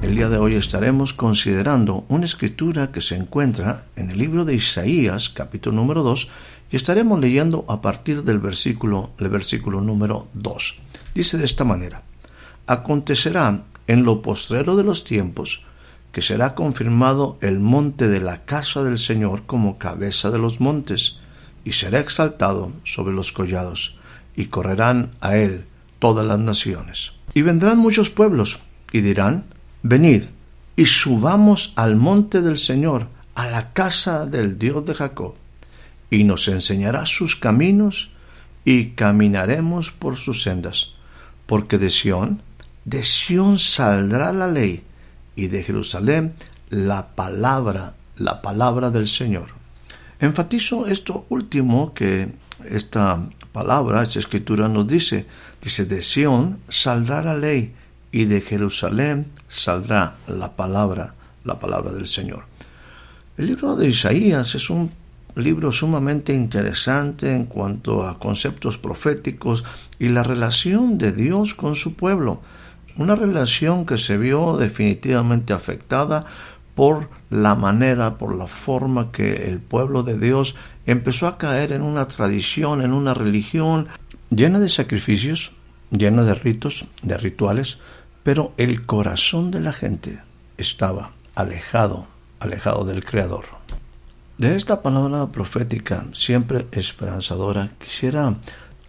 [0.00, 4.54] El día de hoy estaremos considerando una escritura que se encuentra en el libro de
[4.54, 6.28] Isaías, capítulo número 2,
[6.70, 10.80] y estaremos leyendo a partir del versículo, el versículo número 2.
[11.16, 12.02] Dice de esta manera:
[12.68, 15.64] Acontecerá en lo postrero de los tiempos
[16.12, 21.18] que será confirmado el monte de la casa del Señor como cabeza de los montes,
[21.64, 23.98] y será exaltado sobre los collados,
[24.36, 25.64] y correrán a él
[25.98, 27.14] todas las naciones.
[27.34, 28.60] Y vendrán muchos pueblos,
[28.92, 29.44] y dirán,
[29.82, 30.24] Venid
[30.74, 35.34] y subamos al monte del Señor, a la casa del Dios de Jacob,
[36.10, 38.10] y nos enseñará sus caminos,
[38.64, 40.94] y caminaremos por sus sendas,
[41.46, 42.42] porque de Sión,
[42.84, 44.82] de Sión saldrá la ley,
[45.36, 46.34] y de Jerusalén
[46.70, 49.50] la palabra, la palabra del Señor.
[50.18, 52.28] Enfatizo esto último que
[52.68, 55.26] esta palabra, esta escritura nos dice,
[55.62, 57.72] dice, de Sión saldrá la ley,
[58.12, 61.14] y de Jerusalén saldrá la palabra,
[61.44, 62.44] la palabra del Señor.
[63.36, 64.90] El libro de Isaías es un
[65.36, 69.64] libro sumamente interesante en cuanto a conceptos proféticos
[69.98, 72.40] y la relación de Dios con su pueblo,
[72.96, 76.26] una relación que se vio definitivamente afectada
[76.74, 80.56] por la manera, por la forma que el pueblo de Dios
[80.86, 83.88] empezó a caer en una tradición, en una religión
[84.30, 85.52] llena de sacrificios,
[85.90, 87.78] llena de ritos, de rituales,
[88.28, 90.18] pero el corazón de la gente
[90.58, 92.06] estaba alejado,
[92.40, 93.46] alejado del Creador.
[94.36, 98.34] De esta palabra profética, siempre esperanzadora, quisiera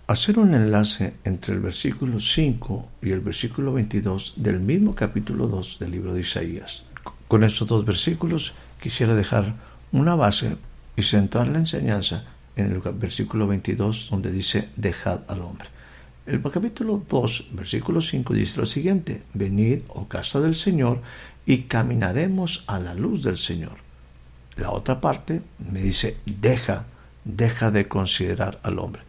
[0.08, 5.78] hacer un enlace entre el versículo 5 y el versículo 22 del mismo capítulo 2
[5.80, 6.84] del libro de Isaías.
[7.30, 8.52] Con estos dos versículos
[8.82, 9.54] quisiera dejar
[9.94, 10.58] una base
[10.98, 12.26] y centrar la enseñanza
[12.58, 15.79] en el versículo 22 donde dice dejad al hombre.
[16.30, 21.02] El capítulo 2, versículo 5 dice lo siguiente, venid, oh casa del Señor,
[21.44, 23.78] y caminaremos a la luz del Señor.
[24.56, 26.86] La otra parte me dice, deja,
[27.26, 29.02] deja de considerar al hombre.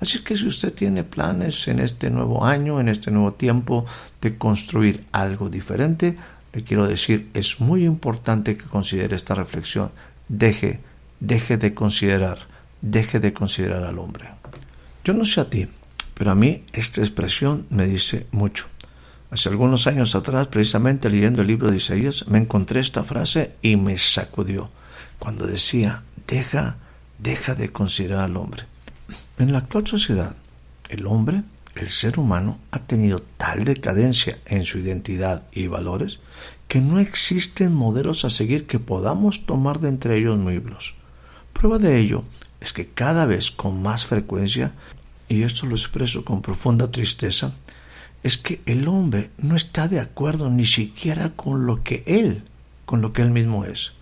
[0.00, 3.84] Así que si usted tiene planes en este nuevo año, en este nuevo tiempo,
[4.22, 6.16] de construir algo diferente,
[6.54, 9.90] le quiero decir, es muy importante que considere esta reflexión.
[10.28, 10.80] Deje,
[11.20, 12.38] deje de considerar,
[12.80, 14.30] deje de considerar al hombre.
[15.04, 15.68] Yo no sé a ti,
[16.14, 18.66] pero a mí esta expresión me dice mucho.
[19.30, 23.76] Hace algunos años atrás, precisamente leyendo el libro de Isaías, me encontré esta frase y
[23.76, 24.70] me sacudió,
[25.18, 26.76] cuando decía, deja,
[27.18, 28.64] deja de considerar al hombre.
[29.38, 30.36] En la actual sociedad,
[30.88, 31.42] el hombre,
[31.74, 36.20] el ser humano, ha tenido tal decadencia en su identidad y valores
[36.68, 40.94] que no existen modelos a seguir que podamos tomar de entre ellos mismos.
[41.52, 42.24] Prueba de ello
[42.60, 44.72] es que cada vez con más frecuencia
[45.28, 47.52] y esto lo expreso con profunda tristeza,
[48.22, 52.42] es que el hombre no está de acuerdo ni siquiera con lo que él,
[52.86, 53.92] con lo que él mismo es.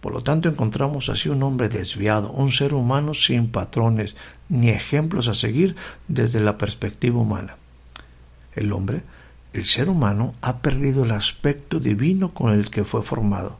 [0.00, 4.16] Por lo tanto, encontramos así un hombre desviado, un ser humano sin patrones
[4.48, 5.76] ni ejemplos a seguir
[6.08, 7.56] desde la perspectiva humana.
[8.54, 9.02] El hombre,
[9.52, 13.58] el ser humano, ha perdido el aspecto divino con el que fue formado.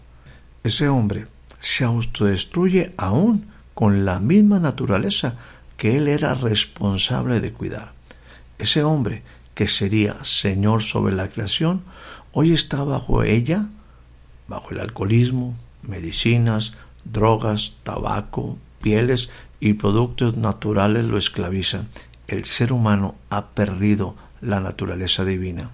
[0.65, 1.27] Ese hombre
[1.59, 5.37] se autodestruye aún con la misma naturaleza
[5.81, 7.95] que él era responsable de cuidar.
[8.59, 9.23] Ese hombre
[9.55, 11.85] que sería Señor sobre la creación,
[12.33, 13.65] hoy está bajo ella,
[14.47, 16.75] bajo el alcoholismo, medicinas,
[17.07, 21.89] drogas, tabaco, pieles y productos naturales lo esclavizan.
[22.29, 25.71] El ser humano ha perdido la naturaleza divina.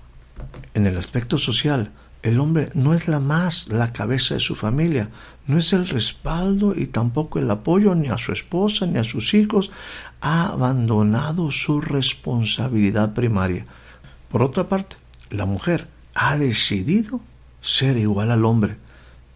[0.75, 1.91] En el aspecto social,
[2.23, 5.11] el hombre no es la más la cabeza de su familia,
[5.47, 9.35] no es el respaldo y tampoco el apoyo ni a su esposa ni a sus
[9.35, 9.71] hijos.
[10.21, 13.67] Ha abandonado su responsabilidad primaria.
[14.31, 14.97] Por otra parte,
[15.31, 17.21] la mujer ha decidido
[17.61, 18.77] ser igual al hombre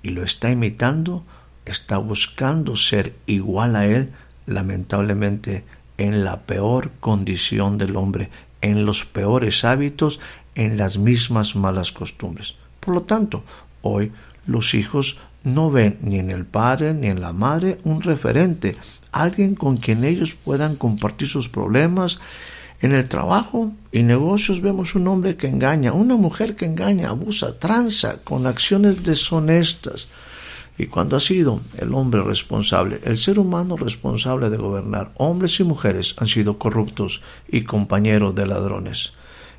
[0.02, 1.24] y lo está imitando,
[1.64, 4.12] está buscando ser igual a él,
[4.46, 5.64] lamentablemente
[5.98, 8.30] en la peor condición del hombre,
[8.62, 10.18] en los peores hábitos,
[10.54, 12.56] en las mismas malas costumbres.
[12.80, 13.44] Por lo tanto,
[13.82, 14.12] hoy
[14.46, 18.76] los hijos no ven ni en el padre ni en la madre un referente,
[19.12, 22.20] alguien con quien ellos puedan compartir sus problemas,
[22.82, 27.58] En el trabajo y negocios vemos un hombre que engaña, una mujer que engaña, abusa,
[27.58, 30.08] tranza con acciones deshonestas.
[30.78, 35.64] Y cuando ha sido el hombre responsable, el ser humano responsable de gobernar, hombres y
[35.64, 39.12] mujeres han sido corruptos y compañeros de ladrones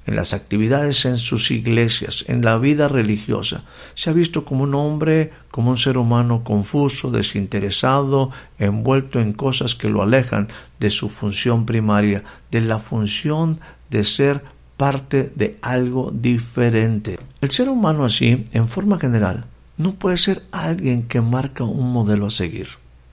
[0.06, 3.63] en las actividades en sus iglesias, en la vida religiosa.
[3.94, 9.75] Se ha visto como un hombre, como un ser humano confuso, desinteresado, envuelto en cosas
[9.75, 10.48] que lo alejan
[10.80, 13.59] de su función primaria, de la función
[13.89, 14.44] de ser
[14.77, 17.19] parte de algo diferente.
[17.42, 19.45] El ser humano así, en forma general,
[19.77, 22.68] no puede ser alguien que marca un modelo a seguir.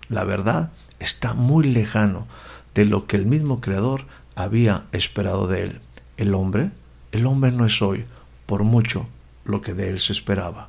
[0.09, 2.27] La verdad está muy lejano
[2.75, 5.81] de lo que el mismo Creador había esperado de él.
[6.19, 6.73] El hombre,
[7.13, 8.05] el hombre no es hoy,
[8.45, 9.07] por mucho,
[9.45, 10.69] lo que de él se esperaba.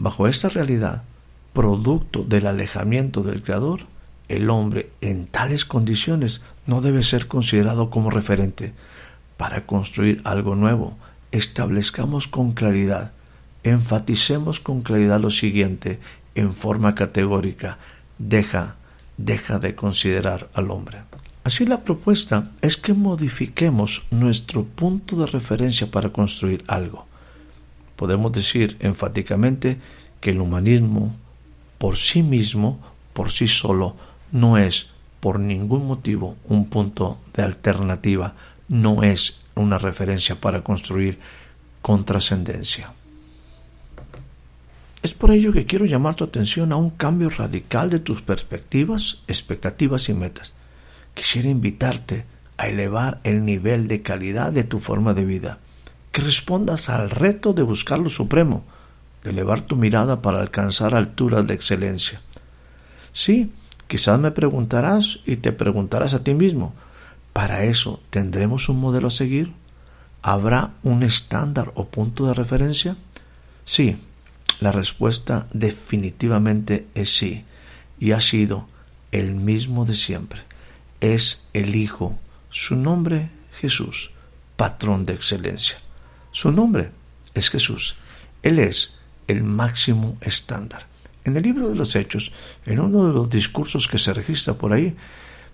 [0.00, 1.04] Bajo esta realidad,
[1.52, 3.82] producto del alejamiento del Creador,
[4.26, 8.72] el hombre en tales condiciones no debe ser considerado como referente.
[9.36, 10.98] Para construir algo nuevo,
[11.30, 13.12] establezcamos con claridad,
[13.62, 16.00] enfaticemos con claridad lo siguiente,
[16.34, 17.78] en forma categórica,
[18.18, 18.74] deja,
[19.18, 20.98] deja de considerar al hombre.
[21.48, 27.06] Así la propuesta es que modifiquemos nuestro punto de referencia para construir algo.
[27.96, 29.78] Podemos decir enfáticamente
[30.20, 31.16] que el humanismo
[31.78, 32.78] por sí mismo,
[33.14, 33.96] por sí solo,
[34.30, 34.88] no es
[35.20, 38.34] por ningún motivo un punto de alternativa,
[38.68, 41.18] no es una referencia para construir
[41.80, 42.92] con trascendencia.
[45.02, 49.22] Es por ello que quiero llamar tu atención a un cambio radical de tus perspectivas,
[49.28, 50.52] expectativas y metas
[51.18, 52.24] quisiera invitarte
[52.56, 55.58] a elevar el nivel de calidad de tu forma de vida,
[56.12, 58.64] que respondas al reto de buscar lo supremo,
[59.24, 62.20] de elevar tu mirada para alcanzar alturas de excelencia.
[63.12, 63.50] Sí,
[63.88, 66.72] quizás me preguntarás y te preguntarás a ti mismo,
[67.32, 69.52] ¿para eso tendremos un modelo a seguir?
[70.22, 72.96] ¿Habrá un estándar o punto de referencia?
[73.64, 73.98] Sí,
[74.60, 77.44] la respuesta definitivamente es sí,
[77.98, 78.68] y ha sido
[79.10, 80.48] el mismo de siempre
[81.00, 82.18] es el Hijo,
[82.50, 83.30] su nombre
[83.60, 84.10] Jesús,
[84.56, 85.78] patrón de excelencia.
[86.32, 86.90] Su nombre
[87.34, 87.96] es Jesús.
[88.42, 90.86] Él es el máximo estándar.
[91.24, 92.32] En el libro de los Hechos,
[92.64, 94.96] en uno de los discursos que se registra por ahí,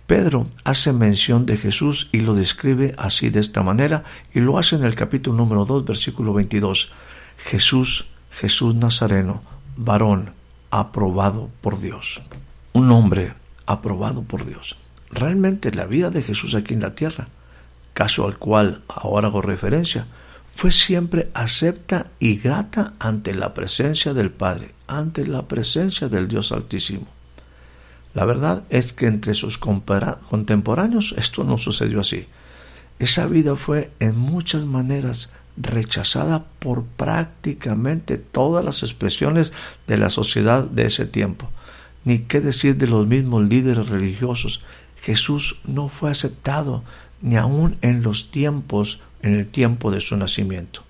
[0.07, 4.05] Pedro hace mención de Jesús y lo describe así de esta manera
[4.35, 6.91] y lo hace en el capítulo número 2, versículo 22.
[7.47, 9.43] Jesús, Jesús Nazareno,
[9.77, 10.33] varón
[10.71, 12.21] aprobado por Dios.
[12.75, 13.33] Un hombre
[13.67, 14.77] aprobado por Dios
[15.15, 17.29] realmente la vida de Jesús aquí en la tierra,
[17.93, 20.07] caso al cual ahora hago referencia,
[20.55, 26.53] fue siempre acepta y grata ante la presencia del Padre, ante la presencia del Dios
[26.53, 27.07] Altísimo.
[28.15, 32.27] La verdad es que entre sus contemporáneos esto no sucedió así.
[33.01, 39.53] Esa vida fue en muchas maneras rechazada por prácticamente todas las expresiones
[39.89, 41.51] de la sociedad de ese tiempo.
[42.05, 44.63] Ni qué decir de los mismos líderes religiosos
[45.05, 46.83] Jesús no fue aceptado
[47.21, 50.83] ni aun en los tiempos, en el tiempo de su nacimiento.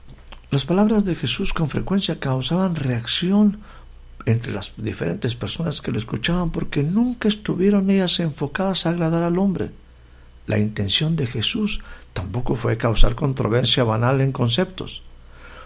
[0.53, 3.59] Las palabras de Jesús con frecuencia causaban reacción
[4.25, 9.37] entre las diferentes personas que lo escuchaban porque nunca estuvieron ellas enfocadas a agradar al
[9.37, 9.73] hombre.
[10.47, 11.81] La intención de Jesús
[12.13, 15.03] tampoco fue causar controversia banal en conceptos.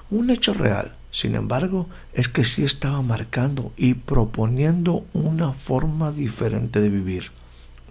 [0.08, 6.80] Un hecho real, sin embargo, es que sí estaba marcando y proponiendo una forma diferente
[6.80, 7.30] de vivir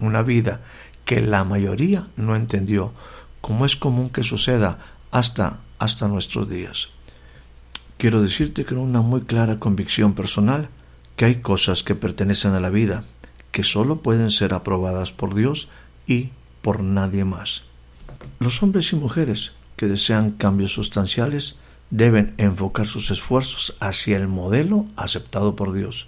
[0.00, 0.60] una vida
[1.04, 2.92] que la mayoría no entendió,
[3.40, 4.78] como es común que suceda
[5.10, 6.90] hasta, hasta nuestros días.
[7.96, 10.68] Quiero decirte con una muy clara convicción personal
[11.16, 13.04] que hay cosas que pertenecen a la vida,
[13.50, 15.68] que sólo pueden ser aprobadas por Dios
[16.06, 16.30] y
[16.62, 17.64] por nadie más.
[18.38, 21.56] Los hombres y mujeres que desean cambios sustanciales
[21.90, 26.06] deben enfocar sus esfuerzos hacia el modelo aceptado por Dios.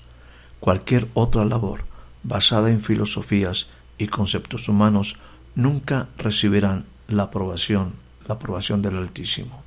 [0.61, 1.85] Cualquier otra labor
[2.23, 3.69] basada en filosofías
[4.01, 5.17] y conceptos humanos
[5.55, 7.93] nunca recibirán la aprobación,
[8.27, 9.63] la aprobación del Altísimo.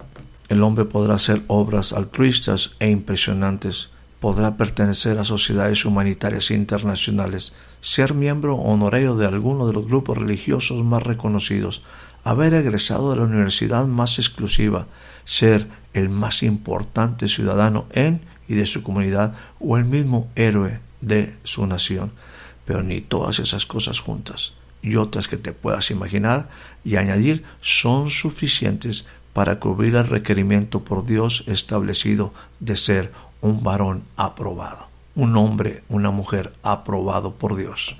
[0.49, 8.15] El hombre podrá hacer obras altruistas e impresionantes, podrá pertenecer a sociedades humanitarias internacionales, ser
[8.15, 11.83] miembro honorario de alguno de los grupos religiosos más reconocidos,
[12.23, 14.87] haber egresado de la universidad más exclusiva,
[15.25, 21.35] ser el más importante ciudadano en y de su comunidad o el mismo héroe de
[21.43, 22.11] su nación
[22.65, 26.49] pero ni todas esas cosas juntas y otras que te puedas imaginar
[26.83, 34.03] y añadir son suficientes para cubrir el requerimiento por Dios establecido de ser un varón
[34.15, 37.95] aprobado, un hombre, una mujer aprobado por Dios.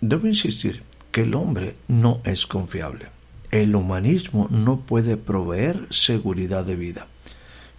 [0.00, 3.06] Debo insistir que el hombre no es confiable.
[3.50, 7.06] el humanismo no puede proveer seguridad de vida.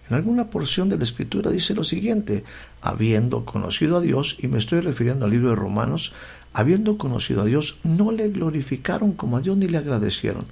[0.08, 2.44] En alguna porción de la escritura dice lo siguiente,
[2.80, 6.12] habiendo conocido a Dios, y me estoy refiriendo al libro de Romanos,
[6.52, 10.44] habiendo conocido a Dios, no le glorificaron como a Dios ni le agradecieron.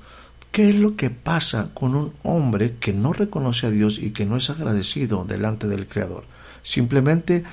[0.51, 4.27] ¿Qué es lo que pasa con un hombre que no reconoce a Dios y que
[4.27, 6.25] no es agradecido delante del Creador?
[6.63, 7.45] Simplemente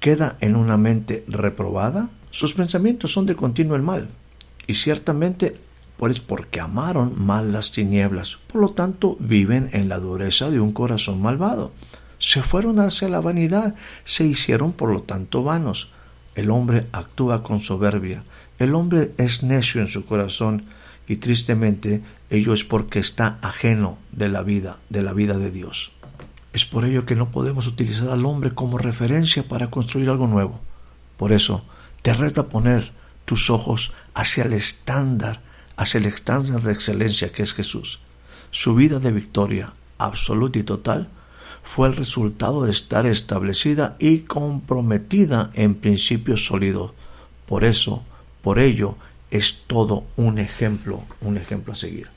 [0.00, 2.08] queda en una mente reprobada.
[2.30, 4.08] Sus pensamientos son de continuo el mal.
[4.66, 5.56] Y ciertamente
[5.98, 10.72] pues porque amaron mal las tinieblas, por lo tanto viven en la dureza de un
[10.72, 11.72] corazón malvado.
[12.18, 13.74] Se fueron hacia la vanidad,
[14.04, 15.90] se hicieron por lo tanto vanos.
[16.36, 18.22] El hombre actúa con soberbia,
[18.60, 20.66] el hombre es necio en su corazón,
[21.08, 25.90] y tristemente ello es porque está ajeno de la vida, de la vida de Dios.
[26.52, 30.60] Es por ello que no podemos utilizar al hombre como referencia para construir algo nuevo.
[31.16, 31.64] Por eso,
[32.02, 32.92] te reto a poner
[33.24, 35.47] tus ojos hacia el estándar
[35.78, 38.00] hacia el estándar de excelencia que es Jesús.
[38.50, 41.08] Su vida de victoria absoluta y total
[41.62, 46.92] fue el resultado de estar establecida y comprometida en principios sólidos.
[47.46, 48.02] Por eso,
[48.42, 48.96] por ello,
[49.30, 52.08] es todo un ejemplo, un ejemplo a seguir.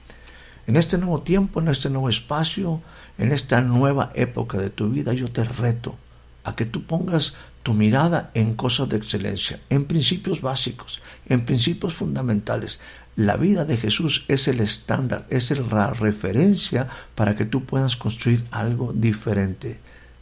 [0.66, 2.82] En este nuevo tiempo, en este nuevo espacio,
[3.20, 5.96] en esta nueva época de tu vida, yo te reto
[6.44, 11.94] a que tú pongas tu mirada en cosas de excelencia, en principios básicos, en principios
[11.94, 12.80] fundamentales,
[13.16, 18.46] la vida de Jesús es el estándar, es la referencia para que tú puedas construir
[18.52, 19.80] algo diferente.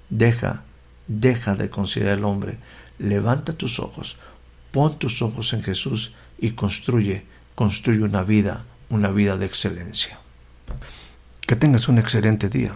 [0.10, 0.64] Deja,
[1.08, 2.58] deja de considerar al hombre.
[2.98, 4.18] Levanta tus ojos,
[4.72, 10.20] pon tus ojos en Jesús y construye, construye una vida, una vida de excelencia.
[11.42, 12.76] Que tengas un excelente día,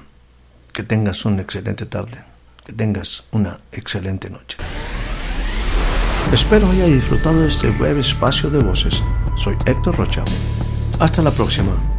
[0.72, 2.24] que tengas una excelente tarde,
[2.66, 4.58] que tengas una excelente noche.
[6.32, 9.04] Espero haya disfrutado de este breve espacio de voces
[9.36, 10.24] soy Héctor Rocha.
[11.00, 11.93] Hasta la próxima.